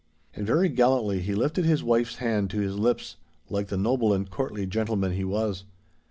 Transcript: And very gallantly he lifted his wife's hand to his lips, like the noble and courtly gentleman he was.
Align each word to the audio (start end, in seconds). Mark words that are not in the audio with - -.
And 0.33 0.47
very 0.47 0.67
gallantly 0.67 1.19
he 1.19 1.35
lifted 1.35 1.63
his 1.63 1.83
wife's 1.83 2.15
hand 2.15 2.49
to 2.49 2.59
his 2.59 2.75
lips, 2.79 3.17
like 3.51 3.67
the 3.67 3.77
noble 3.77 4.13
and 4.13 4.27
courtly 4.27 4.65
gentleman 4.65 5.11
he 5.11 5.23
was. 5.23 5.63